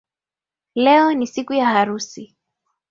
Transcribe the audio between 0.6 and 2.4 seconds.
Leo ni siku ya harusi